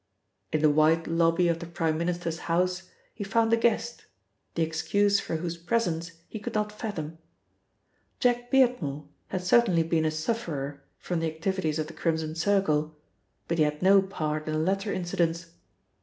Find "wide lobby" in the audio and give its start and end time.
0.71-1.47